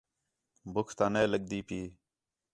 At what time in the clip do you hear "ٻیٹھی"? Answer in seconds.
1.67-1.81